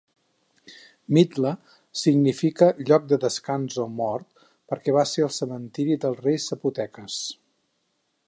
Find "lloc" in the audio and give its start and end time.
2.87-3.05